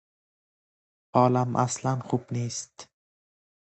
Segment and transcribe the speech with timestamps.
[1.13, 2.89] حالم اصلا خوب نیست.